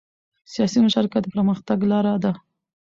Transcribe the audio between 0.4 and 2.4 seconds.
سیاسي مشارکت د پرمختګ لاره ده